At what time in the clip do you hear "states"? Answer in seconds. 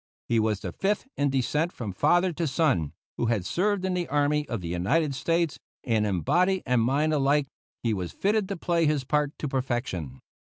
5.13-5.59